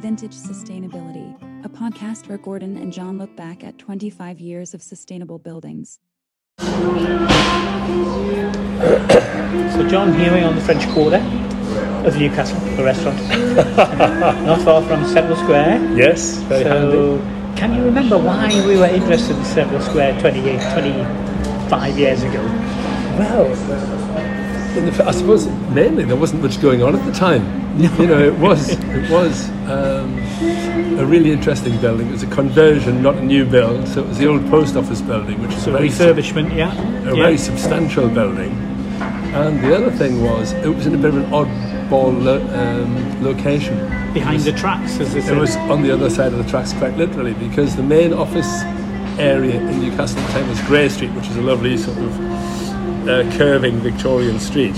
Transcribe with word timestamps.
Vintage 0.00 0.32
Sustainability, 0.32 1.36
a 1.62 1.68
podcast 1.68 2.26
where 2.26 2.38
Gordon 2.38 2.78
and 2.78 2.90
John 2.90 3.18
look 3.18 3.36
back 3.36 3.62
at 3.62 3.76
25 3.76 4.40
years 4.40 4.72
of 4.72 4.80
sustainable 4.80 5.38
buildings. 5.38 5.98
So, 6.58 6.66
John, 9.90 10.18
here 10.18 10.32
we 10.32 10.40
are 10.40 10.48
on 10.48 10.54
the 10.54 10.62
French 10.62 10.88
Quarter 10.88 11.18
of 12.06 12.16
Newcastle, 12.18 12.58
the 12.76 12.82
restaurant. 12.82 13.18
Not 14.46 14.62
far 14.62 14.80
from 14.80 15.04
Central 15.04 15.36
Square. 15.36 15.94
Yes, 15.94 16.38
very 16.44 16.64
so, 16.64 17.18
handy. 17.18 17.60
can 17.60 17.74
you 17.74 17.84
remember 17.84 18.16
why 18.16 18.48
we 18.66 18.78
were 18.78 18.86
interested 18.86 19.36
in 19.36 19.44
Central 19.44 19.82
Square 19.82 20.18
28, 20.22 20.62
25 20.72 21.98
years 21.98 22.22
ago? 22.22 22.42
Well, 23.18 23.44
in 23.44 24.09
the, 24.74 25.04
I 25.06 25.10
suppose 25.12 25.46
mainly 25.72 26.04
there 26.04 26.16
wasn't 26.16 26.42
much 26.42 26.60
going 26.60 26.82
on 26.82 26.94
at 26.96 27.04
the 27.06 27.12
time. 27.12 27.42
You 27.80 28.06
know, 28.06 28.18
it 28.18 28.34
was 28.34 28.70
it 28.70 29.10
was 29.10 29.48
um, 29.70 30.18
a 30.98 31.06
really 31.06 31.30
interesting 31.30 31.80
building. 31.80 32.08
It 32.08 32.12
was 32.12 32.22
a 32.24 32.26
conversion, 32.26 33.00
not 33.02 33.14
a 33.16 33.22
new 33.24 33.44
build. 33.46 33.86
So 33.88 34.00
it 34.02 34.08
was 34.08 34.18
the 34.18 34.26
old 34.26 34.44
post 34.50 34.76
office 34.76 35.00
building, 35.00 35.40
which 35.40 35.52
is 35.52 35.62
So, 35.64 35.70
a 35.70 35.78
very 35.78 35.88
refurbishment, 35.88 36.54
yeah. 36.54 36.72
a 37.08 37.14
yeah. 37.16 37.22
very 37.22 37.38
substantial 37.38 38.08
building. 38.08 38.50
And 39.32 39.62
the 39.62 39.74
other 39.76 39.90
thing 39.92 40.22
was, 40.22 40.52
it 40.52 40.68
was 40.68 40.86
in 40.86 40.94
a 40.94 40.98
bit 40.98 41.14
of 41.14 41.16
an 41.16 41.30
oddball 41.30 42.22
lo- 42.22 42.44
um, 42.52 43.24
location. 43.24 43.78
Behind 44.12 44.40
the 44.42 44.52
tracks, 44.52 44.98
as 44.98 45.14
they 45.14 45.20
It 45.20 45.38
was 45.38 45.54
on 45.56 45.82
the 45.82 45.92
other 45.92 46.10
side 46.10 46.32
of 46.32 46.38
the 46.44 46.50
tracks, 46.50 46.72
quite 46.72 46.96
literally, 46.96 47.34
because 47.34 47.76
the 47.76 47.84
main 47.84 48.12
office 48.12 48.62
area 49.18 49.54
in 49.60 49.80
Newcastle 49.80 50.18
at 50.18 50.26
the 50.26 50.32
time 50.32 50.48
was 50.48 50.60
Grey 50.62 50.88
Street, 50.88 51.12
which 51.12 51.28
is 51.28 51.36
a 51.36 51.42
lovely 51.42 51.76
sort 51.78 51.98
of 51.98 52.18
uh, 53.08 53.30
curving 53.36 53.76
Victorian 53.80 54.38
street. 54.38 54.76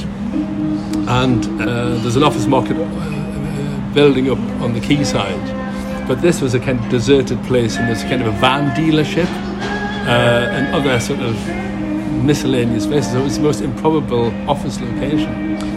And 1.08 1.44
uh, 1.60 1.96
there's 1.98 2.16
an 2.16 2.22
office 2.22 2.46
market 2.46 2.76
uh, 2.78 3.94
building 3.94 4.30
up 4.30 4.38
on 4.60 4.72
the 4.72 4.80
quayside. 4.80 6.08
But 6.08 6.20
this 6.22 6.40
was 6.40 6.54
a 6.54 6.60
kind 6.60 6.78
of 6.78 6.90
deserted 6.90 7.42
place, 7.44 7.76
and 7.76 7.88
there's 7.88 8.02
kind 8.02 8.22
of 8.22 8.28
a 8.28 8.38
van 8.38 8.74
dealership 8.76 9.28
uh, 10.06 10.50
and 10.50 10.74
other 10.74 10.98
sort 11.00 11.20
of 11.20 11.34
miscellaneous 12.12 12.86
places. 12.86 13.12
So 13.12 13.20
it 13.20 13.24
was 13.24 13.36
the 13.36 13.42
most 13.42 13.60
improbable 13.60 14.26
office 14.48 14.80
location. 14.80 15.30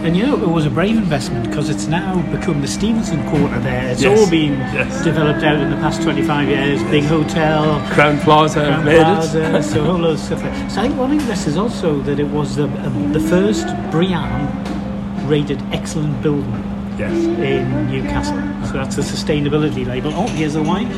And 0.04 0.16
you 0.16 0.24
know, 0.26 0.36
it 0.40 0.48
was 0.48 0.66
a 0.66 0.70
brave 0.70 0.96
investment 0.96 1.48
because 1.48 1.68
it's 1.68 1.86
now 1.86 2.20
become 2.30 2.60
the 2.60 2.68
Stephenson 2.68 3.26
Quarter 3.28 3.58
there. 3.60 3.90
It's 3.90 4.02
Yes, 4.02 4.18
all 4.18 4.30
been 4.30 4.52
yes. 4.52 5.02
developed 5.02 5.42
out 5.42 5.56
in 5.58 5.70
the 5.70 5.76
past 5.76 6.02
25 6.02 6.48
years. 6.48 6.82
Big 6.84 7.04
hotel, 7.04 7.80
Crowne 7.90 8.20
Plaza 8.22 8.60
Crown 8.66 8.84
made 8.84 9.02
Plaza, 9.02 9.56
it. 9.56 9.62
so 9.70 9.82
a 9.82 9.84
whole 9.84 9.98
lot 9.98 10.10
of 10.12 10.20
stuff 10.20 10.42
there. 10.42 10.70
So 10.70 10.80
I 10.80 10.86
think 10.88 10.98
one 10.98 11.12
of 11.12 11.26
this 11.26 11.46
is 11.46 11.56
also 11.56 12.00
that 12.02 12.20
it 12.20 12.28
was 12.28 12.54
the, 12.56 12.64
um, 12.86 13.12
the 13.12 13.20
first 13.20 13.66
BREEAM 13.90 15.28
rated 15.28 15.60
excellent 15.72 16.22
building 16.22 16.52
yes. 16.98 17.12
in 17.12 17.90
Newcastle. 17.90 18.36
So 18.66 18.74
that's 18.74 18.98
a 18.98 19.00
sustainability 19.02 19.84
label. 19.86 20.12
Oh, 20.14 20.28
here's 20.28 20.54
the 20.54 20.62
wine. 20.62 20.88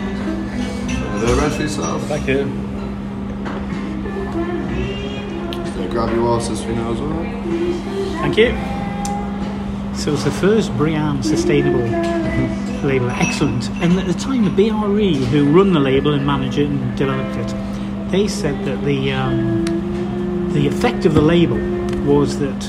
The 1.21 1.35
rest 1.41 1.57
for 1.57 1.63
yourself. 1.63 2.03
Thank 2.05 2.29
you. 2.29 2.68
Gonna 5.99 6.13
grab 6.13 6.17
your 6.17 6.29
horses 6.29 6.63
for 6.63 6.71
now 6.71 6.93
as 6.93 7.01
well. 7.01 7.25
Thank 8.23 8.37
you. 8.37 8.51
So 9.99 10.13
it's 10.13 10.23
the 10.23 10.31
first 10.31 10.71
BREEAM 10.77 11.25
sustainable 11.25 11.81
label, 12.87 13.11
excellent. 13.11 13.69
And 13.83 13.99
at 13.99 14.07
the 14.07 14.15
time, 14.15 14.45
the 14.45 14.51
BRE, 14.51 15.27
who 15.27 15.51
run 15.51 15.73
the 15.73 15.81
label 15.81 16.15
and 16.15 16.25
manage 16.25 16.57
it 16.57 16.69
and 16.69 16.97
developed 16.97 17.37
it, 17.37 18.11
they 18.13 18.29
said 18.29 18.65
that 18.65 18.85
the 18.85 19.11
um, 19.11 20.53
the 20.53 20.69
effect 20.69 21.05
of 21.05 21.15
the 21.15 21.21
label 21.21 21.59
was 22.05 22.39
that 22.39 22.61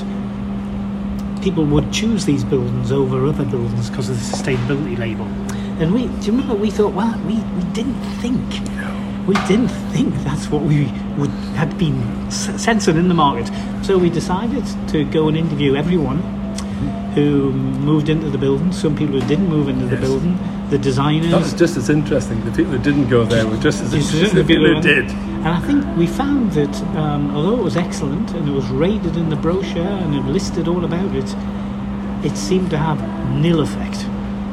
people 1.40 1.64
would 1.66 1.92
choose 1.92 2.24
these 2.24 2.42
buildings 2.42 2.90
over 2.90 3.26
other 3.26 3.44
buildings 3.44 3.90
because 3.90 4.08
of 4.08 4.16
the 4.16 4.36
sustainability 4.36 4.98
label. 4.98 5.26
And 5.80 5.94
we, 5.94 6.08
do 6.18 6.26
you 6.26 6.32
remember, 6.32 6.56
we 6.56 6.72
thought, 6.72 6.94
well, 6.94 7.16
we, 7.20 7.36
we 7.36 7.62
didn't 7.74 8.02
think, 8.20 8.40
we 9.30 9.36
didn't 9.46 9.68
think 9.94 10.12
that's 10.24 10.50
what 10.50 10.62
we 10.62 10.86
would 11.16 11.30
had 11.54 11.78
been 11.78 11.98
censored 12.32 12.96
in 12.96 13.06
the 13.06 13.14
market. 13.14 13.48
So 13.86 13.96
we 13.96 14.10
decided 14.10 14.64
to 14.88 15.04
go 15.04 15.28
and 15.28 15.36
interview 15.36 15.76
everyone 15.76 16.18
who 17.14 17.52
moved 17.52 18.08
into 18.08 18.28
the 18.28 18.38
building, 18.38 18.72
some 18.72 18.96
people 18.96 19.20
who 19.20 19.28
didn't 19.28 19.48
move 19.48 19.68
into 19.68 19.86
the 19.86 19.96
Yes. 19.96 20.04
building, 20.04 20.36
the 20.70 20.78
designers, 20.78 21.30
That 21.30 21.42
was 21.42 21.52
just 21.54 21.76
as 21.76 21.88
interesting. 21.90 22.44
The 22.44 22.50
people 22.50 22.72
who 22.72 22.82
didn't 22.82 23.08
go 23.08 23.24
there 23.24 23.46
were 23.46 23.56
just 23.58 23.80
as 23.84 23.94
interesting 23.94 24.24
as 24.24 24.32
the 24.32 24.42
people 24.44 24.66
who 24.74 24.80
did. 24.82 25.04
And 25.44 25.48
I 25.48 25.60
think 25.60 25.84
we 25.96 26.08
found 26.08 26.50
that 26.52 26.74
um, 26.96 27.30
although 27.34 27.54
it 27.60 27.62
was 27.62 27.76
excellent 27.76 28.32
and 28.32 28.48
it 28.48 28.52
was 28.52 28.66
rated 28.68 29.16
in 29.16 29.30
the 29.30 29.36
brochure 29.36 29.94
and 30.02 30.12
it 30.14 30.24
listed 30.24 30.66
all 30.66 30.84
about 30.84 31.14
it, 31.14 31.30
it 32.24 32.36
seemed 32.36 32.70
to 32.70 32.78
have 32.78 32.98
nil 33.44 33.60
effect. 33.60 34.06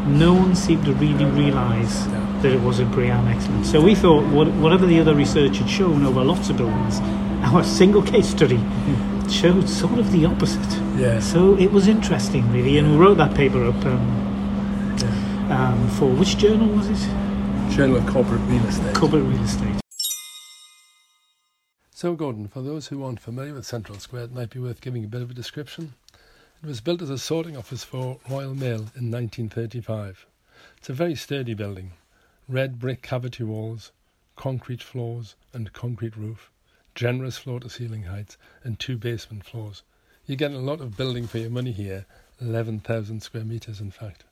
No 0.07 0.34
one 0.34 0.56
seemed 0.56 0.85
to 0.85 0.94
really 0.94 1.25
realise 1.25 2.06
that 2.41 2.45
it 2.45 2.62
was 2.62 2.79
a 2.79 2.85
BREEAM 2.85 3.28
excellent. 3.28 3.66
So 3.66 3.81
we 3.81 3.94
thought 3.94 4.25
what, 4.28 4.47
whatever 4.53 4.85
the 4.85 5.00
other 5.00 5.13
research 5.13 5.57
had 5.57 5.69
shown 5.69 6.06
over 6.06 6.23
lots 6.23 6.50
of 6.50 6.57
buildings, 6.57 7.00
our 7.44 7.63
single 7.63 8.01
case 8.01 8.29
study 8.29 8.59
showed 9.29 9.67
sort 9.67 10.00
of 10.00 10.12
the 10.12 10.25
opposite. 10.25 10.81
Yeah. 10.96 11.19
So 11.19 11.57
it 11.57 11.72
was 11.72 11.88
interesting, 11.88 12.50
really, 12.53 12.78
and 12.78 12.91
we 12.91 12.97
wrote 12.97 13.17
that 13.17 13.35
paper 13.35 13.66
up 13.66 13.85
um, 13.85 15.51
um, 15.51 15.90
for 15.91 16.06
which 16.06 16.38
journal 16.38 16.67
was 16.69 16.90
it? 16.90 17.75
Journal 17.75 17.97
of 17.97 18.07
Corporate 18.07 18.41
Real 18.41 18.66
Estate. 18.66 18.96
Corporate 18.96 19.23
Real 19.23 19.44
Estate. 19.44 19.75
So, 21.91 22.13
Gordon, 22.13 22.47
for 22.47 22.62
those 22.62 22.88
who 22.88 23.03
aren't 23.03 23.19
familiar 23.19 23.56
with 23.56 23.66
Central 23.66 23.97
Square, 23.97 24.25
it 24.25 24.31
might 24.31 24.51
be 24.51 24.59
worth 24.59 24.81
giving 24.81 25.03
a 25.03 25.07
bit 25.07 25.22
of 25.22 25.31
a 25.31 25.34
description. 25.34 25.96
It 26.63 26.66
was 26.66 26.81
built 26.81 27.03
as 27.03 27.12
a 27.12 27.19
sorting 27.19 27.56
office 27.56 27.84
for 27.84 28.19
Royal 28.28 28.56
Mail 28.56 28.90
in 28.95 29.12
1935. 29.12 30.25
It's 30.78 30.90
a 30.90 30.94
very 30.94 31.13
sturdy 31.13 31.53
building. 31.53 31.91
Red 32.47 32.79
brick 32.79 33.03
cavity 33.03 33.44
walls, 33.44 33.91
concrete 34.35 34.81
floors 34.81 35.35
and 35.53 35.72
concrete 35.72 36.17
roof, 36.17 36.50
generous 36.96 37.38
floor 37.38 37.59
to 37.59 37.69
ceiling 37.69 38.03
heights 38.03 38.38
and 38.63 38.79
two 38.79 38.97
basement 38.97 39.46
floors. 39.46 39.84
You 40.25 40.35
get 40.35 40.51
a 40.51 40.57
lot 40.57 40.81
of 40.81 40.97
building 40.97 41.28
for 41.28 41.38
your 41.38 41.51
money 41.51 41.72
here, 41.72 42.07
11,000 42.41 43.22
square 43.22 43.46
metres 43.46 43.79
in 43.79 43.91
fact. 43.91 44.23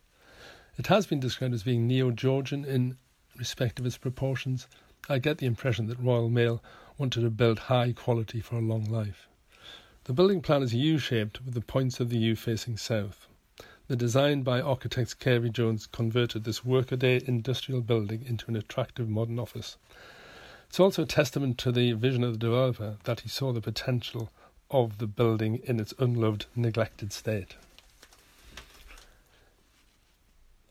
It 0.76 0.88
has 0.88 1.06
been 1.06 1.20
described 1.20 1.54
as 1.54 1.62
being 1.62 1.86
neo-Georgian 1.86 2.64
in 2.64 2.98
respect 3.36 3.78
of 3.78 3.86
its 3.86 3.98
proportions. 3.98 4.66
I 5.08 5.20
get 5.20 5.38
the 5.38 5.46
impression 5.46 5.86
that 5.86 6.00
Royal 6.00 6.28
Mail 6.28 6.60
wanted 6.98 7.20
to 7.20 7.30
build 7.30 7.60
high 7.60 7.92
quality 7.92 8.40
for 8.40 8.56
a 8.56 8.60
long 8.60 8.84
life. 8.84 9.28
The 10.06 10.12
building 10.12 10.40
plan 10.40 10.62
is 10.62 10.72
U-shaped 10.72 11.44
with 11.44 11.54
the 11.54 11.60
points 11.60 11.98
of 11.98 12.10
the 12.10 12.18
U 12.18 12.36
facing 12.36 12.76
south. 12.76 13.26
The 13.88 13.96
design 13.96 14.42
by 14.42 14.60
architects 14.60 15.14
Carey 15.14 15.50
Jones 15.50 15.88
converted 15.88 16.44
this 16.44 16.64
workaday 16.64 17.20
industrial 17.26 17.80
building 17.80 18.24
into 18.24 18.46
an 18.46 18.54
attractive 18.54 19.08
modern 19.08 19.40
office. 19.40 19.76
It's 20.68 20.78
also 20.78 21.02
a 21.02 21.06
testament 21.06 21.58
to 21.58 21.72
the 21.72 21.94
vision 21.94 22.22
of 22.22 22.34
the 22.34 22.38
developer 22.38 22.98
that 23.02 23.22
he 23.22 23.28
saw 23.28 23.52
the 23.52 23.60
potential 23.60 24.30
of 24.70 24.98
the 24.98 25.08
building 25.08 25.60
in 25.64 25.80
its 25.80 25.92
unloved, 25.98 26.46
neglected 26.54 27.12
state. 27.12 27.56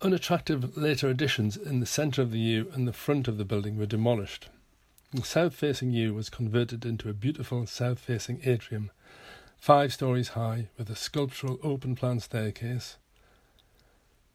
Unattractive 0.01 0.77
later 0.77 1.09
additions 1.09 1.57
in 1.57 1.81
the 1.81 1.85
centre 1.85 2.21
of 2.21 2.31
the 2.31 2.39
U 2.39 2.71
and 2.73 2.87
the 2.87 2.93
front 2.93 3.27
of 3.27 3.37
the 3.37 3.43
building 3.43 3.77
were 3.77 3.85
demolished. 3.85 4.47
The 5.15 5.23
south 5.23 5.55
facing 5.55 5.91
U 5.91 6.13
was 6.13 6.29
converted 6.29 6.85
into 6.85 7.07
a 7.07 7.13
beautiful 7.13 7.65
south 7.67 7.99
facing 7.99 8.41
atrium, 8.43 8.91
five 9.57 9.93
stories 9.93 10.29
high, 10.29 10.67
with 10.77 10.89
a 10.89 10.95
sculptural 10.95 11.57
open 11.63 11.95
plan 11.95 12.19
staircase. 12.19 12.97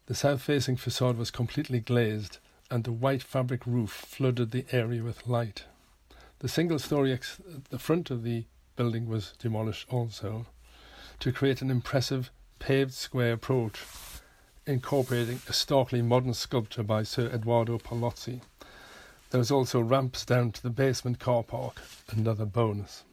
The 0.07 0.15
south 0.15 0.41
facing 0.41 0.77
facade 0.77 1.17
was 1.17 1.29
completely 1.29 1.81
glazed, 1.81 2.39
and 2.71 2.83
the 2.83 2.91
white 2.91 3.21
fabric 3.21 3.67
roof 3.67 3.91
flooded 3.91 4.49
the 4.49 4.65
area 4.71 5.03
with 5.03 5.27
light. 5.27 5.65
The 6.39 6.49
single 6.49 6.79
story 6.79 7.13
ex- 7.13 7.39
the 7.69 7.77
front 7.77 8.09
of 8.09 8.23
the 8.23 8.45
building 8.75 9.05
was 9.05 9.33
demolished 9.37 9.87
also 9.93 10.47
to 11.19 11.31
create 11.31 11.61
an 11.61 11.69
impressive 11.69 12.31
paved 12.57 12.95
square 12.95 13.33
approach, 13.33 13.83
incorporating 14.65 15.41
a 15.47 15.53
starkly 15.53 16.01
modern 16.01 16.33
sculpture 16.33 16.81
by 16.81 17.03
Sir 17.03 17.27
Eduardo 17.27 17.77
Paolozzi. 17.77 18.41
There 19.31 19.39
was 19.39 19.49
also 19.49 19.79
ramps 19.79 20.25
down 20.25 20.51
to 20.51 20.61
the 20.61 20.69
basement 20.69 21.19
car 21.19 21.41
park, 21.41 21.81
another 22.09 22.45
bonus. 22.45 23.05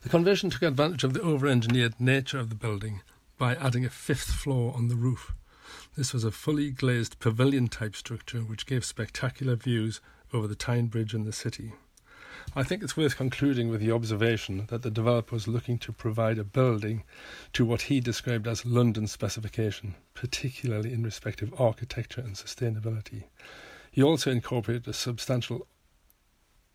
The 0.00 0.08
conversion 0.08 0.48
took 0.48 0.62
advantage 0.62 1.04
of 1.04 1.12
the 1.12 1.20
over 1.20 1.46
engineered 1.46 2.00
nature 2.00 2.38
of 2.38 2.48
the 2.48 2.54
building 2.54 3.02
by 3.36 3.54
adding 3.56 3.84
a 3.84 3.90
fifth 3.90 4.30
floor 4.30 4.72
on 4.74 4.88
the 4.88 4.96
roof. 4.96 5.34
This 5.94 6.14
was 6.14 6.24
a 6.24 6.30
fully 6.30 6.70
glazed 6.70 7.18
pavilion 7.18 7.68
type 7.68 7.94
structure 7.94 8.38
which 8.38 8.64
gave 8.64 8.82
spectacular 8.82 9.56
views 9.56 10.00
over 10.32 10.46
the 10.46 10.54
Tyne 10.54 10.86
Bridge 10.86 11.12
and 11.12 11.26
the 11.26 11.32
city. 11.32 11.72
I 12.54 12.62
think 12.62 12.82
it's 12.82 12.96
worth 12.96 13.18
concluding 13.18 13.68
with 13.68 13.82
the 13.82 13.92
observation 13.92 14.64
that 14.68 14.80
the 14.80 14.90
developer 14.90 15.34
was 15.34 15.46
looking 15.46 15.76
to 15.80 15.92
provide 15.92 16.38
a 16.38 16.44
building 16.44 17.04
to 17.52 17.66
what 17.66 17.82
he 17.82 18.00
described 18.00 18.48
as 18.48 18.64
London 18.64 19.06
specification, 19.06 19.96
particularly 20.14 20.94
in 20.94 21.02
respect 21.02 21.42
of 21.42 21.60
architecture 21.60 22.22
and 22.22 22.36
sustainability. 22.36 23.24
He 23.96 24.02
also 24.02 24.30
incorporated 24.30 24.86
a 24.88 24.92
substantial 24.92 25.66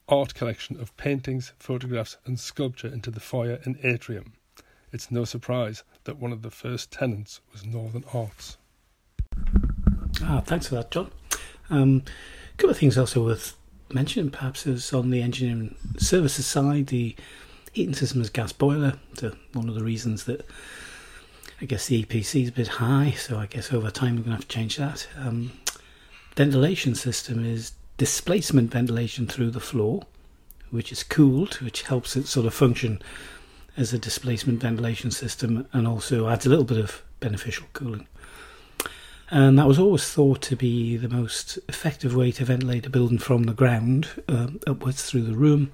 art 0.10 0.34
collection 0.34 0.82
of 0.82 0.98
paintings, 0.98 1.54
photographs, 1.60 2.18
and 2.26 2.40
sculpture 2.40 2.88
into 2.88 3.12
the 3.12 3.20
foyer 3.20 3.60
and 3.64 3.78
atrium. 3.84 4.34
It's 4.92 5.12
no 5.12 5.24
surprise 5.24 5.84
that 6.06 6.18
one 6.18 6.32
of 6.32 6.42
the 6.42 6.50
first 6.50 6.90
tenants 6.92 7.40
was 7.52 7.64
Northern 7.64 8.06
Arts. 8.12 8.58
Ah, 10.24 10.42
thanks 10.44 10.70
for 10.70 10.74
that, 10.74 10.90
John. 10.90 11.12
Um, 11.70 12.02
a 12.56 12.58
couple 12.58 12.72
of 12.72 12.80
things 12.80 12.98
also 12.98 13.24
worth 13.24 13.56
mentioning, 13.94 14.32
perhaps, 14.32 14.66
is 14.66 14.92
on 14.92 15.12
the 15.12 15.22
engineering 15.22 15.76
services 16.00 16.48
side, 16.48 16.88
the 16.88 17.16
heating 17.72 17.94
system 17.94 18.22
is 18.22 18.32
gas 18.32 18.52
boiler. 18.52 18.98
So 19.14 19.36
one 19.54 19.70
of 19.70 19.76
the 19.76 19.84
reasons 19.84 20.24
that 20.24 20.44
I 21.62 21.66
guess 21.66 21.86
the 21.86 22.04
EPC 22.04 22.42
is 22.42 22.50
a 22.50 22.54
bit 22.54 22.68
high, 22.68 23.12
so 23.12 23.38
I 23.38 23.46
guess 23.46 23.72
over 23.72 23.92
time 23.92 24.16
we're 24.16 24.24
going 24.24 24.32
to 24.32 24.38
have 24.38 24.48
to 24.48 24.56
change 24.56 24.78
that. 24.78 25.08
Um, 25.16 25.52
ventilation 26.36 26.96
system 26.96 27.46
is 27.46 27.74
displacement 27.98 28.72
ventilation 28.72 29.28
through 29.28 29.52
the 29.52 29.60
floor, 29.60 30.04
which 30.70 30.92
is 30.92 31.04
cooled, 31.04 31.56
which 31.56 31.84
helps 31.84 32.16
it 32.16 32.28
sort 32.28 32.46
of 32.46 32.54
function 32.54 33.02
as 33.78 33.94
a 33.94 34.00
displacement 34.00 34.60
ventilation 34.60 35.12
system 35.12 35.68
and 35.72 35.88
also 35.88 36.28
adds 36.28 36.46
a 36.46 36.50
little 36.50 36.66
bit 36.66 36.78
of 36.78 37.04
beneficial 37.20 37.68
cooling. 37.74 38.08
And 39.30 39.58
that 39.58 39.68
was 39.68 39.80
always 39.80 40.10
thought 40.12 40.42
to 40.44 40.58
be 40.58 40.98
the 40.98 41.08
most 41.08 41.58
effective 41.70 42.14
way 42.14 42.32
to 42.34 42.44
ventilate 42.44 42.86
a 42.86 42.90
building 42.90 43.18
from 43.18 43.44
the 43.44 43.54
ground 43.54 44.10
um, 44.28 44.60
upwards 44.68 45.04
through 45.04 45.22
the 45.22 45.36
room. 45.36 45.72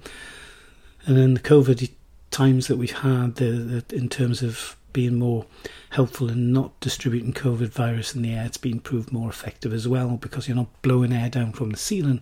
And 1.06 1.16
then 1.16 1.34
the 1.34 1.40
COVID 1.40 1.90
times 2.30 2.68
that 2.68 2.76
we've 2.76 2.98
had, 2.98 3.34
the, 3.36 3.82
the, 3.88 3.96
in 3.96 4.08
terms 4.08 4.42
of 4.42 4.76
being 4.98 5.14
more 5.14 5.46
helpful 5.90 6.28
in 6.28 6.52
not 6.52 6.80
distributing 6.80 7.32
COVID 7.32 7.68
virus 7.68 8.16
in 8.16 8.22
the 8.22 8.34
air, 8.34 8.44
it's 8.44 8.56
been 8.56 8.80
proved 8.80 9.12
more 9.12 9.30
effective 9.30 9.72
as 9.72 9.86
well 9.86 10.16
because 10.16 10.48
you're 10.48 10.56
not 10.56 10.82
blowing 10.82 11.12
air 11.12 11.30
down 11.30 11.52
from 11.52 11.70
the 11.70 11.76
ceiling, 11.76 12.20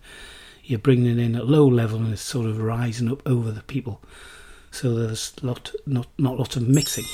you're 0.62 0.78
bringing 0.78 1.06
it 1.06 1.18
in 1.18 1.34
at 1.34 1.46
low 1.46 1.66
level 1.66 2.00
and 2.00 2.12
it's 2.12 2.20
sort 2.20 2.44
of 2.44 2.60
rising 2.60 3.10
up 3.10 3.26
over 3.26 3.50
the 3.50 3.62
people. 3.62 4.02
So 4.70 4.94
there's 4.94 5.32
lot, 5.42 5.72
not 5.86 6.08
not 6.18 6.36
lot 6.36 6.54
of 6.54 6.68
mixing. 6.68 7.06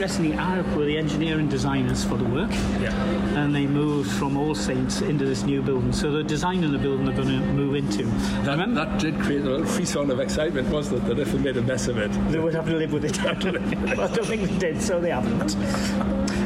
Interestingly, 0.00 0.34
Arup 0.34 0.76
were 0.76 0.86
the 0.86 0.96
engineering 0.96 1.46
designers 1.50 2.02
for 2.02 2.16
the 2.16 2.24
work, 2.24 2.50
Yeah. 2.80 2.90
and 3.36 3.54
they 3.54 3.66
moved 3.66 4.10
from 4.10 4.34
All 4.34 4.54
Saints 4.54 5.02
into 5.02 5.26
this 5.26 5.42
new 5.42 5.60
building. 5.60 5.92
So 5.92 6.10
they're 6.10 6.22
designing 6.22 6.72
the 6.72 6.78
building 6.78 7.04
they're 7.04 7.14
going 7.14 7.28
to 7.28 7.44
move 7.52 7.74
into. 7.74 8.04
That, 8.44 8.52
Remember, 8.52 8.86
that 8.86 8.98
did 8.98 9.20
create 9.20 9.42
a 9.42 9.50
little 9.50 9.66
frisson 9.66 10.10
of 10.10 10.18
excitement, 10.18 10.70
wasn't 10.70 11.02
it? 11.02 11.06
That 11.06 11.18
if 11.18 11.34
we 11.34 11.40
made 11.40 11.58
a 11.58 11.60
mess 11.60 11.86
of 11.86 11.98
it. 11.98 12.10
they 12.30 12.38
would 12.38 12.54
have 12.54 12.64
to 12.64 12.76
live 12.76 12.94
with 12.94 13.04
it. 13.04 13.20
I 13.26 13.34
don't 13.34 14.24
think 14.24 14.48
they 14.48 14.58
did, 14.58 14.80
so 14.80 15.02
they 15.02 15.10
haven't. 15.10 15.54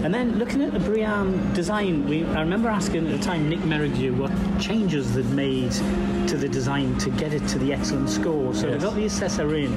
And 0.05 0.13
then 0.13 0.37
looking 0.41 0.61
at 0.61 0.73
the 0.73 0.81
BREEAM 0.81 1.55
design, 1.55 2.09
we, 2.09 2.25
I 2.25 2.41
remember 2.41 2.69
asking 2.69 3.07
at 3.07 3.17
the 3.17 3.25
time 3.25 3.49
Nick 3.49 3.61
Merridew 3.61 4.17
what 4.17 4.33
changes 4.61 5.15
they'd 5.15 5.25
made 5.27 5.73
to 6.29 6.37
the 6.37 6.49
design 6.49 6.97
to 6.99 7.11
get 7.11 7.33
it 7.33 7.47
to 7.49 7.59
the 7.59 7.73
excellent 7.73 8.09
score. 8.09 8.55
So 8.55 8.69
Yes. 8.69 8.81
they 8.81 8.87
got 8.87 8.95
the 8.97 9.05
assessor 9.07 9.55
in 9.57 9.73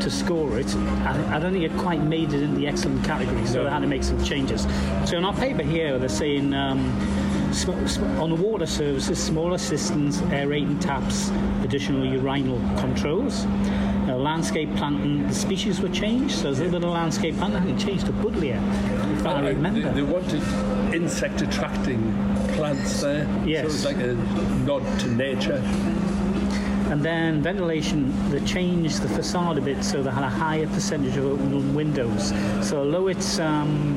to 0.00 0.10
score 0.10 0.58
it. 0.58 0.74
I, 0.76 1.36
I 1.36 1.38
don't 1.38 1.52
think 1.52 1.64
it 1.64 1.76
quite 1.78 2.02
made 2.02 2.32
it 2.32 2.42
in 2.42 2.54
the 2.54 2.66
excellent 2.66 3.04
category, 3.04 3.46
so 3.46 3.58
No. 3.58 3.64
they 3.64 3.70
had 3.70 3.80
to 3.80 3.86
make 3.86 4.02
some 4.04 4.22
changes. 4.24 4.66
So 5.04 5.16
in 5.18 5.24
our 5.24 5.34
paper 5.34 5.62
here, 5.62 5.98
they're 5.98 6.08
saying 6.08 6.54
um, 6.54 6.90
on 8.18 8.30
the 8.30 8.36
water 8.36 8.66
services, 8.66 9.18
smaller 9.22 9.58
cisterns, 9.58 10.20
aerating 10.32 10.78
taps, 10.78 11.30
additional 11.62 12.04
urinal 12.06 12.58
controls. 12.78 13.44
Uh, 14.08 14.16
landscape 14.16 14.74
planting, 14.76 15.26
the 15.28 15.34
species 15.34 15.80
were 15.80 15.88
changed, 15.88 16.34
so 16.36 16.44
there's 16.44 16.58
a 16.60 16.64
little 16.64 16.80
bit 16.80 16.86
of 16.88 16.94
landscape 16.94 17.36
planting. 17.36 17.58
I 17.60 17.64
think 17.66 17.80
it 17.80 17.84
changed 17.86 18.06
to 18.06 18.12
Buddleia, 18.12 18.56
if 19.18 19.26
I 19.26 19.40
remember. 19.40 19.82
They, 19.92 20.00
they 20.00 20.02
wanted 20.02 20.42
insect 20.94 21.42
attracting 21.42 22.00
plants 22.60 23.00
there. 23.00 23.26
Yes. 23.46 23.62
So 23.62 23.74
it's 23.74 23.84
like 23.86 23.96
a 23.96 24.12
nod 24.66 24.82
to 25.00 25.08
nature. 25.08 25.62
And 26.90 27.02
then 27.02 27.40
ventilation, 27.40 28.12
they 28.30 28.40
changed 28.40 29.00
the 29.00 29.08
facade 29.08 29.56
a 29.56 29.62
bit 29.62 29.82
so 29.82 30.02
they 30.02 30.10
had 30.10 30.24
a 30.24 30.28
higher 30.28 30.66
percentage 30.66 31.16
of 31.16 31.24
open 31.24 31.74
windows. 31.74 32.34
So 32.68 32.80
although 32.80 33.08
it's 33.08 33.38
um, 33.38 33.96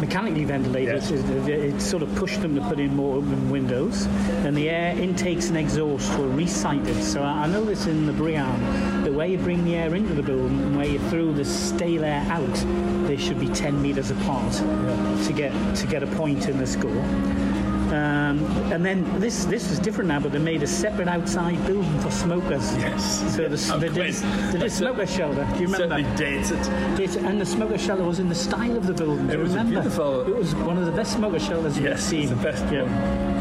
mechanically 0.00 0.42
ventilated, 0.44 0.94
Yes. 1.02 1.10
it, 1.12 1.48
it 1.48 1.80
sort 1.80 2.02
of 2.02 2.12
pushed 2.16 2.40
them 2.42 2.56
to 2.56 2.62
put 2.62 2.80
in 2.80 2.96
more 2.96 3.18
open 3.18 3.48
windows. 3.48 4.06
And 4.44 4.56
the 4.56 4.68
air 4.70 4.98
intakes 4.98 5.48
and 5.48 5.56
exhausts 5.56 6.12
were 6.16 6.28
recited. 6.28 7.00
So 7.04 7.22
I, 7.22 7.44
I 7.44 7.46
know 7.46 7.64
this 7.64 7.86
in 7.86 8.06
the 8.06 8.12
BREEAM, 8.12 9.04
that 9.04 9.12
where 9.12 9.28
you 9.28 9.38
bring 9.38 9.64
the 9.64 9.76
air 9.76 9.94
into 9.94 10.14
the 10.14 10.22
building 10.22 10.58
and 10.62 10.76
where 10.76 10.86
you 10.88 10.98
throw 11.10 11.30
the 11.32 11.44
stale 11.44 12.04
air 12.04 12.26
out, 12.28 13.06
they 13.06 13.16
should 13.16 13.38
be 13.38 13.48
10 13.48 13.80
metres 13.80 14.10
apart 14.10 14.52
to 14.54 15.32
get 15.32 15.52
to 15.76 15.86
get 15.86 16.02
a 16.02 16.06
point 16.08 16.48
in 16.48 16.58
the 16.58 16.66
score. 16.66 17.47
Um, 17.88 18.44
and 18.72 18.84
then 18.84 19.18
this 19.18 19.44
this 19.46 19.70
is 19.70 19.78
different 19.78 20.08
now, 20.08 20.20
but 20.20 20.32
they 20.32 20.38
made 20.38 20.62
a 20.62 20.66
separate 20.66 21.08
outside 21.08 21.56
building 21.66 21.98
for 22.00 22.10
smokers. 22.10 22.76
Yes. 22.76 23.34
So 23.34 23.48
the, 23.48 23.72
I'm 23.72 23.80
they, 23.80 23.88
did, 23.88 24.14
quite- 24.14 24.52
they 24.52 24.58
did 24.58 24.72
smoker 24.72 25.06
shelter. 25.06 25.44
Do 25.54 25.60
you 25.60 25.66
remember? 25.72 25.96
Certainly 25.96 26.16
dates 26.16 26.50
it. 26.50 26.62
Did- 26.96 27.16
and 27.24 27.40
the 27.40 27.46
smoker 27.46 27.78
shelter 27.78 28.04
was 28.04 28.18
in 28.18 28.28
the 28.28 28.34
style 28.34 28.76
of 28.76 28.86
the 28.86 28.92
building. 28.92 29.26
Do 29.26 29.32
It 29.32 29.38
was 29.38 29.50
remember? 29.50 29.80
beautiful- 29.80 30.20
It 30.28 30.36
was 30.36 30.54
one 30.56 30.76
of 30.76 30.84
the 30.84 30.92
best 30.92 31.12
smoker 31.14 31.38
shelters 31.38 31.76
you've 31.76 31.86
Yes, 31.86 32.02
seen. 32.04 32.22
it's 32.22 32.30
the 32.30 32.36
best 32.36 32.64
Yeah. 32.72 32.82
one. 32.82 33.37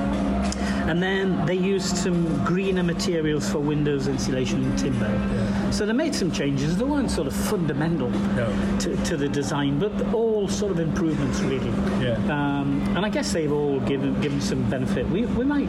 And 0.88 1.04
then 1.04 1.46
they 1.46 1.56
used 1.56 1.98
some 1.98 2.44
greener 2.46 2.84
materials 2.84 3.50
for 3.50 3.60
windows 3.60 4.08
insulation 4.08 4.64
and 4.64 4.80
timber. 4.80 5.72
So 5.74 5.86
they 5.86 5.92
made 5.94 6.16
some 6.16 6.32
changes. 6.32 6.78
They 6.78 6.86
weren't 6.86 7.12
sort 7.12 7.28
of 7.28 7.36
fundamental 7.36 8.10
No. 8.10 8.78
to, 8.80 8.96
to 9.06 9.18
the 9.18 9.28
design, 9.28 9.80
but 9.80 9.92
all 10.14 10.48
sort 10.48 10.72
of 10.72 10.80
improvements 10.80 11.42
really. 11.42 11.70
Yeah. 12.02 12.16
Um, 12.30 12.82
and 12.96 13.06
I 13.06 13.10
guess 13.10 13.34
they've 13.34 13.52
all 13.52 13.80
given 13.82 14.20
given 14.22 14.40
some 14.40 14.70
benefit. 14.70 15.08
We, 15.10 15.26
we 15.26 15.44
might 15.44 15.68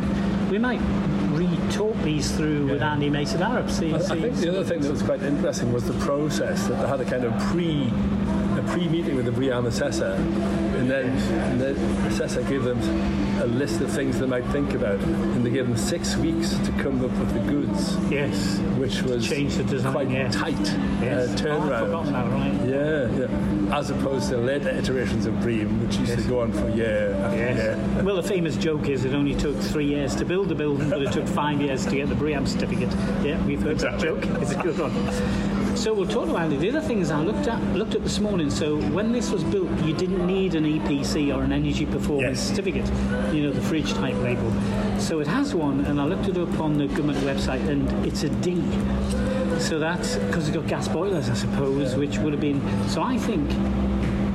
we 0.50 0.58
might 0.58 0.80
re-talk 1.32 1.96
these 2.02 2.30
through 2.36 2.66
with 2.68 2.80
Yeah. 2.80 2.92
Andy 2.92 3.10
Mason 3.10 3.40
Arup. 3.40 3.70
See, 3.70 3.92
I, 3.92 3.96
I 3.96 4.00
think 4.00 4.36
the 4.36 4.50
other 4.50 4.64
thing 4.64 4.80
that 4.80 4.90
was 4.90 5.02
quite 5.02 5.22
interesting 5.22 5.72
was 5.72 5.84
the 5.84 5.98
process 6.04 6.66
that 6.68 6.80
they 6.80 6.88
had 6.88 7.00
a 7.00 7.04
kind 7.04 7.24
of 7.24 7.36
pre 7.50 7.90
a 8.58 8.62
pre-meeting 8.72 9.14
with 9.16 9.24
the 9.26 9.32
BREEAM 9.32 9.66
assessor 9.66 10.14
and 10.90 11.20
then 11.20 11.40
and 11.50 11.60
the 11.60 12.06
assessor 12.06 12.42
gave 12.44 12.64
them 12.64 12.78
a 13.42 13.46
list 13.46 13.80
of 13.80 13.90
things 13.92 14.18
they 14.18 14.26
might 14.26 14.44
think 14.46 14.72
about 14.74 14.98
and 15.00 15.44
they 15.44 15.50
gave 15.50 15.66
them 15.66 15.76
six 15.76 16.16
weeks 16.16 16.56
to 16.58 16.72
come 16.82 17.04
up 17.04 17.10
with 17.18 17.32
the 17.34 17.40
goods 17.40 17.96
yes. 18.10 18.58
which 18.78 19.02
was 19.02 19.28
Change 19.28 19.54
the 19.56 19.64
design, 19.64 19.92
quite 19.92 20.32
tight 20.32 20.58
Yes. 21.00 21.28
uh, 21.44 21.48
Oh, 21.48 21.52
I've 21.52 21.62
turnaround 21.62 21.84
forgotten 21.84 22.12
that, 22.12 22.30
right? 22.32 22.68
yeah, 22.68 23.68
yeah. 23.68 23.76
As 23.78 23.90
opposed 23.90 24.30
to 24.30 24.38
later 24.38 24.70
iterations 24.70 25.26
of 25.26 25.34
BREEAM, 25.40 25.80
which 25.86 25.96
used 25.98 26.12
Yes. 26.12 26.22
to 26.22 26.28
go 26.28 26.40
on 26.40 26.52
for 26.52 26.68
year 26.70 27.14
after 27.22 27.36
Yes. 27.36 27.56
year. 27.58 28.02
Well, 28.04 28.16
the 28.16 28.22
famous 28.22 28.56
joke 28.56 28.88
is 28.88 29.04
it 29.04 29.14
only 29.14 29.34
took 29.34 29.56
three 29.56 29.86
years 29.86 30.14
to 30.16 30.24
build 30.24 30.48
the 30.48 30.54
building, 30.54 30.88
but 30.90 31.02
it 31.02 31.12
took 31.12 31.28
five 31.28 31.60
years 31.60 31.84
to 31.86 31.94
get 31.94 32.08
the 32.08 32.14
BREEAM 32.14 32.46
certificate. 32.46 32.90
Yeah, 33.22 33.44
we've 33.44 33.60
heard 33.62 33.78
that 33.80 33.98
joke. 34.00 34.24
It's 34.40 34.52
a 34.52 34.62
good 34.62 34.78
one. 34.78 34.92
So 35.78 35.94
we'll 35.94 36.08
talk 36.08 36.28
about 36.28 36.52
it. 36.52 36.58
The 36.58 36.68
other 36.70 36.80
things 36.80 37.12
I 37.12 37.20
looked 37.22 37.46
at 37.46 37.62
looked 37.76 37.94
at 37.94 38.02
this 38.02 38.18
morning. 38.18 38.50
So 38.50 38.76
when 38.90 39.12
this 39.12 39.30
was 39.30 39.44
built, 39.44 39.70
you 39.84 39.94
didn't 39.94 40.26
need 40.26 40.56
an 40.56 40.64
EPC 40.64 41.32
or 41.34 41.44
an 41.44 41.52
energy 41.52 41.86
performance 41.86 42.38
Yes. 42.40 42.48
certificate. 42.48 42.90
You 43.32 43.44
know, 43.44 43.52
the 43.52 43.60
fridge 43.60 43.92
type 43.94 44.16
label. 44.16 44.52
So 44.98 45.20
it 45.20 45.28
has 45.28 45.54
one, 45.54 45.84
and 45.84 46.00
I 46.00 46.04
looked 46.04 46.26
it 46.28 46.36
up 46.36 46.58
on 46.58 46.76
the 46.78 46.88
government 46.88 47.18
website, 47.18 47.66
and 47.68 47.88
it's 48.04 48.24
a 48.24 48.28
D. 48.28 48.60
So 49.60 49.78
that's 49.78 50.16
because 50.16 50.48
it's 50.48 50.56
got 50.56 50.66
gas 50.66 50.88
boilers, 50.88 51.30
I 51.30 51.34
suppose, 51.34 51.94
which 51.94 52.18
would 52.18 52.32
have 52.32 52.40
been. 52.42 52.60
So 52.88 53.00
I 53.02 53.16
think 53.16 53.48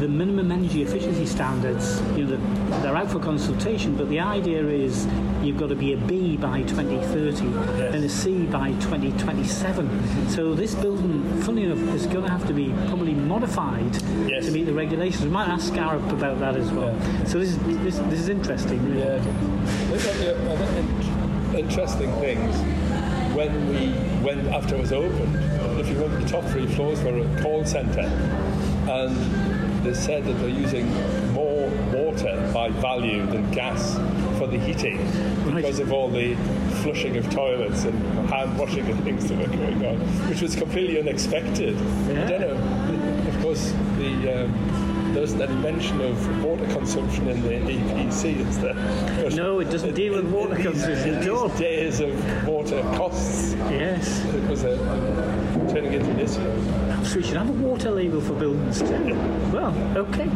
the 0.03 0.09
minimum 0.09 0.51
energy 0.51 0.81
efficiency 0.81 1.25
standards, 1.25 2.01
you 2.17 2.25
know, 2.25 2.81
they're 2.81 2.97
out 2.97 3.09
for 3.09 3.21
consultation, 3.21 3.95
but 3.95 4.09
the 4.09 4.19
idea 4.19 4.61
is 4.67 5.07
you've 5.41 5.55
got 5.55 5.69
to 5.69 5.75
be 5.75 5.93
a 5.93 5.97
B 5.97 6.35
by 6.35 6.61
2030 6.63 7.45
and 7.95 8.03
a 8.03 8.09
C 8.09 8.45
by 8.47 8.73
2027. 8.81 10.27
So 10.27 10.55
this 10.55 10.75
building, 10.75 11.23
funny 11.43 11.63
enough, 11.63 11.79
is 11.95 12.05
going 12.05 12.25
to 12.25 12.29
have 12.31 12.45
to 12.47 12.53
be 12.53 12.73
probably 12.87 13.13
modified 13.13 13.95
Yes. 14.27 14.45
to 14.47 14.51
meet 14.51 14.65
the 14.65 14.73
regulations. 14.73 15.23
We 15.23 15.29
might 15.29 15.47
ask 15.47 15.71
Arup 15.71 16.11
about 16.11 16.37
that 16.41 16.57
as 16.57 16.69
well. 16.71 16.99
So 17.25 17.39
this 17.39 17.51
is 17.51 17.57
this, 17.59 17.99
this 18.09 18.19
is 18.19 18.27
interesting. 18.27 18.83
Really. 18.83 19.03
Yeah. 19.03 19.23
Uh, 19.89 20.49
other, 20.49 20.49
other 20.49 21.57
interesting 21.57 22.11
things. 22.15 22.57
When 23.33 23.69
we 23.69 23.93
went 24.21 24.47
after 24.47 24.75
it 24.75 24.81
was 24.81 24.91
opened, 24.91 25.35
if 25.79 25.87
you 25.87 25.95
remember, 25.95 26.19
the 26.19 26.27
top 26.27 26.43
three 26.51 26.67
floors 26.67 27.01
were 27.01 27.19
a 27.19 27.41
call 27.41 27.65
centre, 27.65 28.01
and 28.01 29.72
they 29.83 29.93
said 29.93 30.23
that 30.25 30.33
they're 30.33 30.49
using 30.49 30.87
more 31.33 31.69
water 31.93 32.49
by 32.53 32.69
value 32.69 33.25
than 33.27 33.49
gas 33.51 33.95
for 34.37 34.47
the 34.47 34.57
heating 34.57 34.97
because 35.53 35.79
of 35.79 35.91
all 35.91 36.09
the 36.09 36.35
flushing 36.83 37.15
of 37.17 37.29
toilets 37.29 37.83
and 37.83 37.95
hand 38.29 38.57
washing 38.57 38.85
and 38.89 39.03
things 39.03 39.27
that 39.27 39.37
were 39.37 39.47
going 39.47 39.85
on, 39.85 39.97
which 40.29 40.41
was 40.41 40.55
completely 40.55 40.99
unexpected. 40.99 41.75
Yeah. 41.75 42.23
I 42.25 42.27
don't 42.27 42.41
know. 42.41 43.29
Of 43.29 43.41
course, 43.41 43.71
the 43.97 44.43
um, 44.45 45.11
there 45.13 45.23
isn't 45.23 45.39
any 45.41 45.55
mention 45.61 46.01
of 46.01 46.43
water 46.43 46.65
consumption 46.73 47.27
in 47.27 47.41
the 47.43 47.49
EPC, 47.49 48.37
is 48.47 48.59
there? 48.59 49.29
No, 49.29 49.59
it 49.59 49.65
doesn't 49.69 49.93
deal 49.93 50.15
with 50.15 50.25
water 50.33 50.55
these- 50.55 50.65
consumption 50.65 51.13
at 51.15 51.29
all. 51.29 51.49
days 51.49 51.99
of 51.99 52.47
water 52.47 52.81
costs, 52.95 53.53
Yes. 53.69 54.25
it 54.25 54.49
was 54.49 54.63
a, 54.63 54.71
a 54.71 55.42
turning 55.73 55.93
into 55.93 56.11
issue. 56.19 57.03
So 57.03 57.15
we 57.17 57.23
should 57.23 57.37
have 57.37 57.49
a 57.49 57.53
water 57.53 57.89
label 57.89 58.21
for 58.21 58.33
buildings 58.33 58.79
too. 58.79 59.15
Well, 59.51 59.73
okay. 59.97 60.29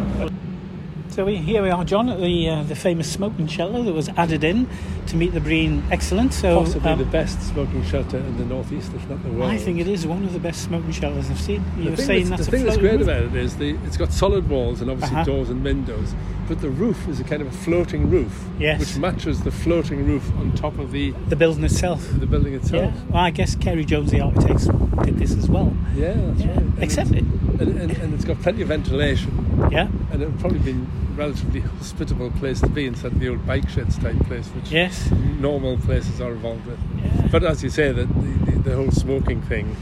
So 1.17 1.25
we, 1.25 1.37
here 1.37 1.63
we 1.63 1.71
are, 1.71 1.83
John, 1.83 2.09
at 2.09 2.19
the 2.19 2.47
uh, 2.47 2.61
the 2.61 2.75
famous 2.75 3.11
smoking 3.11 3.47
shelter 3.47 3.81
that 3.81 3.91
was 3.91 4.07
added 4.09 4.43
in 4.43 4.69
to 5.07 5.15
meet 5.15 5.33
the 5.33 5.39
BREEAM 5.39 5.83
Excellent. 5.89 6.31
So 6.31 6.59
Possibly 6.63 6.91
um, 6.91 6.99
the 6.99 7.05
best 7.05 7.41
smoking 7.41 7.83
shelter 7.85 8.17
in 8.17 8.37
the 8.37 8.45
northeast, 8.45 8.93
if 8.93 9.09
not 9.09 9.23
the 9.23 9.29
world. 9.31 9.49
I 9.49 9.57
think 9.57 9.79
it 9.79 9.87
is 9.87 10.05
one 10.05 10.23
of 10.25 10.33
the 10.33 10.37
best 10.39 10.61
smoking 10.65 10.91
shelters 10.91 11.31
I've 11.31 11.39
seen. 11.41 11.63
You 11.75 11.85
The 11.85 11.89
were 11.89 11.97
saying 11.97 12.29
that's, 12.29 12.45
that's 12.45 12.49
the 12.51 12.55
a 12.55 12.59
thing 12.59 12.65
that's 12.67 12.77
great 12.77 12.91
roof. 12.99 13.01
about 13.01 13.23
it 13.23 13.35
is 13.35 13.57
the, 13.57 13.71
it's 13.85 13.97
got 13.97 14.13
solid 14.13 14.47
walls 14.47 14.79
and 14.79 14.91
obviously 14.91 15.15
Uh-huh. 15.15 15.25
doors 15.25 15.49
and 15.49 15.63
windows, 15.63 16.13
but 16.47 16.61
the 16.61 16.69
roof 16.69 17.07
is 17.07 17.19
a 17.19 17.23
kind 17.23 17.41
of 17.41 17.47
a 17.47 17.51
floating 17.65 18.11
roof, 18.11 18.45
Yes. 18.59 18.79
which 18.79 18.97
matches 18.97 19.41
the 19.41 19.49
floating 19.49 20.05
roof 20.05 20.31
on 20.37 20.51
top 20.51 20.77
of 20.77 20.91
the 20.91 21.15
the 21.29 21.35
building 21.35 21.63
itself. 21.63 22.07
the 22.19 22.27
building 22.27 22.53
itself. 22.53 22.93
Yeah, 22.93 23.01
well, 23.09 23.23
I 23.23 23.31
guess 23.31 23.55
Carey 23.55 23.85
Jones, 23.85 24.11
the 24.11 24.21
architects, 24.21 24.65
did 25.03 25.17
this 25.17 25.35
as 25.35 25.49
well. 25.49 25.75
Yeah, 25.95 26.13
that's 26.13 26.41
Yeah. 26.41 26.47
right. 26.49 26.57
And 26.59 26.83
Except 26.83 27.09
it, 27.09 27.23
and, 27.59 27.61
and, 27.81 27.91
and 27.91 28.13
it's 28.13 28.23
got 28.25 28.39
plenty 28.43 28.61
of 28.61 28.67
ventilation, 28.67 29.31
yeah, 29.71 29.87
and 30.11 30.21
it 30.21 30.25
would 30.29 30.39
probably 30.39 30.59
be 30.59 30.71
a 30.71 30.85
relatively 31.15 31.59
hospitable 31.79 32.31
place 32.31 32.59
to 32.61 32.69
be 32.69 32.85
instead 32.85 33.11
of 33.13 33.19
the 33.19 33.29
old 33.29 33.45
bike 33.45 33.67
sheds 33.69 33.97
type 33.97 34.17
place, 34.25 34.47
which 34.49 34.71
yes, 34.71 35.09
normal 35.39 35.77
places 35.79 36.21
are 36.21 36.31
involved 36.31 36.65
with. 36.65 36.79
yeah. 36.97 37.27
But 37.31 37.43
as 37.43 37.63
you 37.63 37.69
say, 37.69 37.91
that 37.91 38.07
the, 38.07 38.51
the, 38.51 38.59
the 38.69 38.75
whole 38.75 38.91
smoking 38.91 39.41
thing 39.41 39.75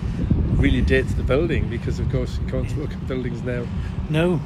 really 0.57 0.81
dates 0.81 1.13
the 1.13 1.23
building 1.23 1.69
because, 1.69 1.99
of 1.99 2.09
course, 2.11 2.37
you 2.39 2.47
can't 2.47 2.69
smoke 2.69 2.91
in 2.91 2.99
buildings 3.07 3.41
now. 3.43 3.65
No, 4.09 4.39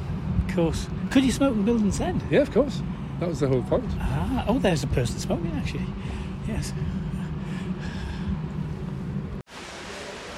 of 0.48 0.54
course. 0.54 0.88
Could 1.10 1.24
you 1.24 1.32
smoke 1.32 1.54
in 1.54 1.64
buildings 1.64 1.98
then? 1.98 2.20
Yeah, 2.30 2.40
of 2.40 2.50
course. 2.52 2.82
That 3.20 3.28
was 3.28 3.40
the 3.40 3.48
whole 3.48 3.62
point. 3.62 3.84
Ah, 3.98 4.44
oh, 4.48 4.58
there's 4.58 4.82
a 4.82 4.86
person 4.86 5.18
smoking 5.18 5.52
actually. 5.56 5.86
Yes. 6.48 6.72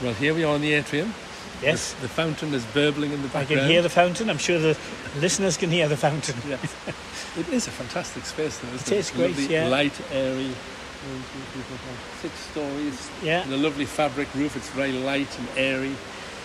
Well, 0.03 0.15
here 0.15 0.35
we 0.35 0.43
are 0.43 0.57
in 0.57 0.63
the 0.63 0.73
atrium. 0.75 1.15
Yes. 1.63 1.95
The, 1.95 2.03
the 2.03 2.09
fountain 2.09 2.55
is 2.55 2.65
burbling 2.67 3.13
in 3.13 3.23
the 3.23 3.29
background. 3.29 3.61
I 3.61 3.65
can 3.65 3.71
hear 3.71 3.83
the 3.83 3.89
fountain. 3.91 4.29
I'm 4.31 4.39
sure 4.39 4.59
the 4.59 4.77
listeners 5.21 5.57
can 5.57 5.71
hear 5.71 5.89
the 5.89 5.97
fountain. 5.97 6.37
Yes. 6.49 6.75
it 7.39 7.49
is 7.49 7.67
a 7.67 7.71
fantastic 7.71 8.25
space, 8.25 8.59
though, 8.59 8.69
isn't 8.75 8.89
It 8.89 8.97
it? 8.97 8.99
is 8.99 9.11
great, 9.11 9.31
Lovely, 9.31 9.47
yeah. 9.47 9.69
Light, 9.69 10.01
airy. 10.13 10.51
Six 12.21 12.35
stories. 12.51 13.11
Yeah. 13.23 13.43
And 13.43 13.53
a 13.53 13.57
lovely 13.57 13.85
fabric 13.87 14.33
roof. 14.35 14.57
It's 14.57 14.71
very 14.71 14.93
light 14.93 15.37
and 15.39 15.49
airy. 15.57 15.95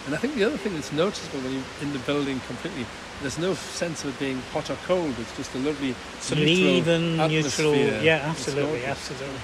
And 0.06 0.16
I 0.16 0.18
think 0.18 0.36
the 0.36 0.46
other 0.46 0.58
thing 0.58 0.74
that's 0.74 0.92
noticeable 0.94 1.40
when 1.42 1.54
you're 1.54 1.64
in 1.82 1.94
the 1.94 2.00
building 2.00 2.40
completely, 2.48 2.86
there's 3.22 3.38
no 3.38 3.54
sense 3.54 4.04
of 4.04 4.16
it 4.16 4.20
being 4.20 4.42
hot 4.54 4.70
or 4.70 4.78
cold. 4.86 5.14
It's 5.20 5.36
just 5.36 5.54
a 5.54 5.60
lovely 5.60 5.92
of 5.92 6.32
neutral 6.32 6.48
even, 6.48 7.18
neutral. 7.18 7.74
atmosphere. 7.74 8.02
Yeah, 8.02 8.22
absolutely, 8.24 8.86
absolutely. 8.86 9.40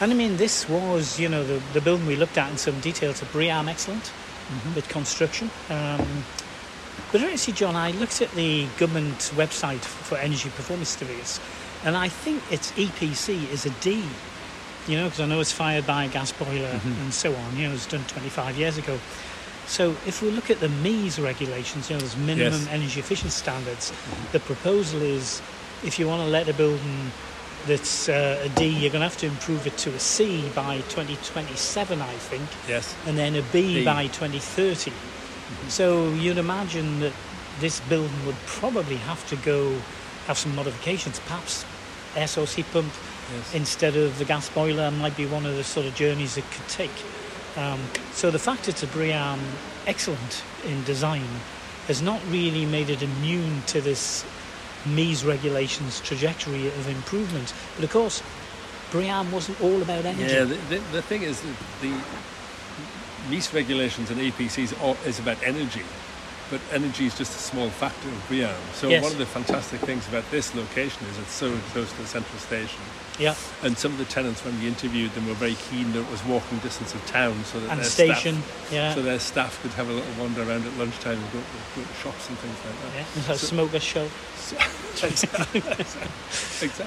And 0.00 0.12
I 0.12 0.14
mean, 0.14 0.36
this 0.36 0.68
was, 0.68 1.20
you 1.20 1.28
know, 1.28 1.44
the, 1.44 1.60
the 1.72 1.80
building 1.80 2.06
we 2.06 2.16
looked 2.16 2.38
at 2.38 2.50
in 2.50 2.56
some 2.56 2.80
detail. 2.80 3.10
It's 3.10 3.22
a 3.22 3.26
BREEAM 3.26 3.68
Excellent 3.68 4.12
Mm-hmm. 4.48 4.74
with 4.74 4.88
construction. 4.88 5.50
Um, 5.68 6.24
but 7.12 7.20
actually, 7.22 7.52
John, 7.54 7.76
I 7.76 7.90
looked 7.92 8.22
at 8.22 8.30
the 8.32 8.66
government 8.78 9.30
website 9.36 9.80
for 9.80 10.16
energy 10.16 10.48
performance 10.50 10.90
certificates, 10.90 11.38
and 11.84 11.96
I 11.96 12.08
think 12.08 12.42
its 12.50 12.72
EPC 12.72 13.50
is 13.50 13.66
a 13.66 13.70
D. 13.80 14.02
You 14.86 14.96
know, 14.96 15.04
because 15.04 15.20
I 15.20 15.26
know 15.26 15.38
it's 15.40 15.52
fired 15.52 15.86
by 15.86 16.04
a 16.04 16.08
gas 16.08 16.32
boiler 16.32 16.72
mm-hmm. 16.72 17.02
and 17.02 17.12
so 17.12 17.34
on. 17.34 17.56
You 17.56 17.64
know, 17.64 17.70
it 17.70 17.72
was 17.72 17.86
done 17.86 18.04
25 18.08 18.56
years 18.56 18.78
ago. 18.78 18.98
So 19.66 19.90
if 20.06 20.22
we 20.22 20.30
look 20.30 20.48
at 20.50 20.60
the 20.60 20.70
MEES 20.70 21.20
regulations, 21.20 21.90
you 21.90 21.96
know, 21.96 22.00
there's 22.00 22.16
minimum 22.16 22.54
Yes. 22.54 22.68
energy 22.70 23.00
efficiency 23.00 23.36
standards. 23.36 23.90
Mm-hmm. 23.90 24.32
The 24.32 24.40
proposal 24.40 25.02
is 25.02 25.42
if 25.84 25.98
you 25.98 26.08
want 26.08 26.22
to 26.22 26.28
let 26.28 26.48
a 26.48 26.54
building 26.54 27.12
that's 27.68 28.08
uh, 28.08 28.40
a 28.42 28.48
D, 28.48 28.66
you're 28.66 28.90
going 28.90 29.02
to 29.02 29.08
have 29.08 29.18
to 29.18 29.26
improve 29.26 29.66
it 29.66 29.76
to 29.78 29.90
a 29.90 29.98
C 30.00 30.48
by 30.54 30.78
2027, 30.88 32.00
I 32.00 32.12
think, 32.14 32.48
Yes. 32.66 32.96
and 33.06 33.16
then 33.16 33.36
a 33.36 33.42
B, 33.42 33.76
B. 33.80 33.84
by 33.84 34.06
2030. 34.08 34.92
So 35.68 36.08
you'd 36.14 36.38
imagine 36.38 37.00
that 37.00 37.12
this 37.60 37.80
building 37.80 38.26
would 38.26 38.36
probably 38.46 38.96
have 38.96 39.26
to 39.28 39.36
go 39.36 39.76
have 40.26 40.38
some 40.38 40.54
modifications, 40.56 41.20
perhaps 41.20 41.64
source 42.26 42.56
pump 42.72 42.92
Yes. 43.30 43.54
instead 43.54 43.94
of 43.96 44.18
the 44.18 44.24
gas 44.24 44.48
boiler 44.48 44.90
might 44.90 45.14
be 45.14 45.26
one 45.26 45.44
of 45.44 45.54
the 45.54 45.62
sort 45.64 45.84
of 45.86 45.94
journeys 45.94 46.38
it 46.38 46.50
could 46.50 46.66
take. 46.68 47.04
Um, 47.58 47.78
so 48.12 48.30
the 48.30 48.38
fact 48.38 48.68
it's 48.68 48.82
a 48.82 48.86
BREEAM 48.86 49.38
excellent 49.86 50.42
in 50.64 50.82
design 50.84 51.26
has 51.88 52.00
not 52.00 52.20
really 52.30 52.64
made 52.64 52.88
it 52.88 53.02
immune 53.02 53.62
to 53.66 53.82
this 53.82 54.24
MEES 54.94 55.24
regulations 55.24 56.00
trajectory 56.00 56.68
of 56.68 56.88
improvement. 56.88 57.52
But 57.76 57.84
of 57.84 57.90
course, 57.90 58.22
BREEAM 58.90 59.30
wasn't 59.30 59.60
all 59.60 59.82
about 59.82 60.04
energy. 60.04 60.32
Yeah, 60.32 60.44
the, 60.44 60.56
the, 60.68 60.78
the 60.92 61.02
thing 61.02 61.22
is 61.22 61.42
the 61.80 61.92
MEES 63.30 63.52
regulations 63.52 64.10
and 64.10 64.20
EPCs 64.20 64.72
are, 64.82 64.96
is 65.06 65.18
about 65.18 65.42
energy, 65.42 65.82
but 66.50 66.60
energy 66.72 67.06
is 67.06 67.16
just 67.16 67.34
a 67.36 67.42
small 67.42 67.68
factor 67.68 68.08
of 68.08 68.28
BREEAM. 68.28 68.54
So 68.74 68.88
Yes. 68.88 69.02
one 69.02 69.12
of 69.12 69.18
the 69.18 69.26
fantastic 69.26 69.80
things 69.80 70.06
about 70.08 70.24
this 70.30 70.54
location 70.54 71.06
is 71.10 71.18
it's 71.18 71.32
so 71.32 71.54
close 71.72 71.90
to 71.92 71.98
the 72.02 72.06
central 72.06 72.38
station. 72.38 72.80
Yeah, 73.18 73.34
And 73.64 73.76
some 73.76 73.90
of 73.92 73.98
the 73.98 74.04
tenants, 74.04 74.44
when 74.44 74.58
we 74.60 74.68
interviewed 74.68 75.12
them, 75.14 75.26
were 75.26 75.34
very 75.34 75.56
keen 75.70 75.92
that 75.92 76.00
it 76.00 76.10
was 76.10 76.24
walking 76.24 76.58
distance 76.58 76.94
of 76.94 77.04
town, 77.06 77.44
so 77.44 77.58
that 77.60 77.70
and 77.70 77.80
their 77.80 77.86
station. 77.86 78.36
staff, 78.42 78.72
yeah, 78.72 78.94
so 78.94 79.02
their 79.02 79.18
staff 79.18 79.60
could 79.60 79.72
have 79.72 79.88
a 79.88 79.92
little 79.92 80.12
wander 80.20 80.42
around 80.42 80.64
at 80.64 80.72
lunchtime 80.78 81.18
and 81.18 81.32
go, 81.32 81.40
go 81.74 81.82
to 81.82 81.94
shops 82.02 82.28
and 82.28 82.38
things 82.38 82.56
like 82.64 82.94
yeah. 82.94 83.04
that. 83.26 83.34
A 83.34 83.38
So- 83.38 83.46
smoker 83.48 83.80
show. 83.80 84.08
exactly. 85.02 85.60
exactly. 86.62 86.86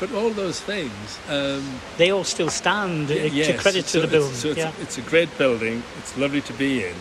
But 0.00 0.12
all 0.12 0.30
those 0.30 0.60
things. 0.60 1.18
Um, 1.28 1.80
They 1.96 2.10
all 2.12 2.24
still 2.24 2.50
stand 2.50 3.08
Yes, 3.08 3.46
to 3.46 3.54
credit 3.58 3.86
so 3.86 4.00
to 4.02 4.06
the 4.06 4.16
it's- 4.16 4.22
building. 4.22 4.36
So 4.40 4.48
it's, 4.48 4.58
yeah. 4.58 4.72
it's 4.82 4.98
a 4.98 5.02
great 5.02 5.38
building. 5.38 5.82
It's 5.98 6.16
lovely 6.18 6.40
to 6.42 6.52
be 6.52 6.84
in, 6.84 6.96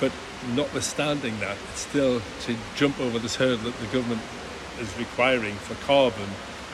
but 0.00 0.12
notwithstanding 0.54 1.38
that, 1.40 1.56
it's 1.70 1.80
still 1.80 2.20
to 2.42 2.56
jump 2.76 3.00
over 3.00 3.18
this 3.18 3.36
hurdle 3.36 3.70
that 3.70 3.78
the 3.78 3.86
government 3.86 4.20
is 4.80 4.96
requiring 4.98 5.54
for 5.54 5.74
carbon. 5.86 6.28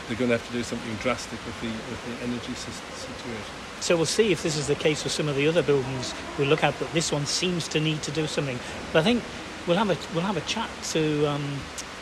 They're 0.09 0.17
going 0.17 0.31
to 0.31 0.39
have 0.39 0.47
to 0.49 0.53
do 0.53 0.63
something 0.63 0.93
drastic 0.97 1.39
with 1.47 1.61
the 1.61 1.69
with 1.69 2.05
the 2.07 2.25
energy 2.25 2.53
situation. 2.55 3.55
So 3.81 3.97
we'll 3.97 4.07
see 4.07 4.33
if 4.33 4.43
this 4.43 4.57
is 4.57 4.67
the 4.67 4.75
case 4.75 5.05
with 5.05 5.13
some 5.13 5.29
of 5.29 5.37
the 5.37 5.47
other 5.47 5.63
buildings 5.63 6.13
we 6.39 6.45
look 6.45 6.65
at, 6.65 6.75
but 6.79 6.93
this 6.93 7.13
one 7.13 7.27
seems 7.27 7.69
to 7.69 7.81
need 7.81 8.03
to 8.03 8.11
do 8.11 8.27
something. 8.27 8.59
But 8.93 9.01
I 9.01 9.03
think 9.05 9.23
we'll 9.67 9.77
have 9.77 9.91
a 9.91 9.97
we'll 10.15 10.25
have 10.25 10.37
a 10.37 10.41
chat 10.43 10.69
to 10.91 11.27
um, 11.27 11.59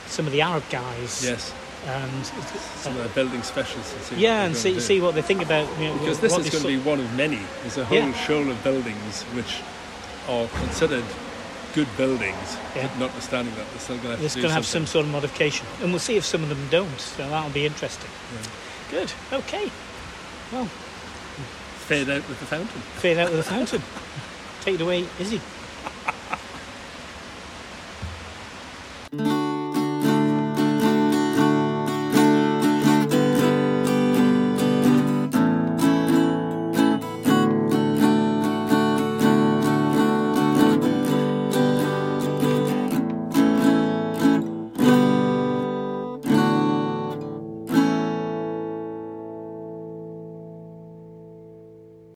some 0.07 0.27
of 0.27 0.33
the 0.33 0.39
Arup 0.41 0.69
guys. 0.71 1.23
Yes, 1.25 1.53
And 1.87 2.27
some 2.27 2.97
of 2.97 3.03
the 3.03 3.09
building 3.11 3.43
specialists. 3.43 4.11
And 4.11 4.21
yeah, 4.21 4.45
and 4.45 4.57
see 4.57 4.81
see 4.81 5.01
what 5.01 5.15
they 5.15 5.23
think 5.23 5.43
about 5.43 5.69
you 5.79 5.89
know, 5.89 5.99
because 5.99 6.19
this 6.21 6.33
is 6.37 6.51
going 6.51 6.63
to 6.63 6.69
be 6.69 6.79
one 6.79 7.01
of 7.01 7.15
many. 7.15 7.41
There's 7.61 7.77
a 7.77 7.85
whole 7.85 7.99
Yeah. 7.99 8.13
shoal 8.15 8.51
of 8.51 8.63
buildings 8.65 9.23
which 9.35 9.61
are 10.29 10.49
considered 10.49 11.05
good 11.75 11.89
buildings, 11.97 12.57
Yeah. 12.75 12.89
notwithstanding 12.99 13.55
that, 13.57 13.69
they're 13.71 13.81
still 13.81 13.97
going 13.97 14.09
to 14.11 14.17
have 14.17 14.25
It's 14.25 14.35
to 14.35 14.41
going 14.41 14.51
to 14.51 14.55
have 14.55 14.67
some 14.67 14.87
sort 14.87 15.05
of 15.07 15.13
modification, 15.13 15.67
and 15.83 15.91
we'll 15.91 15.99
see 16.01 16.17
if 16.17 16.25
some 16.25 16.43
of 16.43 16.49
them 16.49 16.67
don't. 16.71 17.01
So 17.01 17.29
that'll 17.29 17.51
be 17.51 17.67
interesting. 17.67 18.11
Good. 18.91 19.13
Okay. 19.33 19.71
Well, 20.53 20.65
Fade 21.87 22.09
out 22.11 22.29
with 22.29 22.39
the 22.41 22.47
fountain. 22.47 22.81
fade 23.01 23.17
out 23.19 23.31
with 23.31 23.39
the 23.39 23.51
fountain. 23.51 23.83
Take 24.61 24.75
it 24.77 24.81
away, 24.83 25.07
Izzy. 25.19 25.41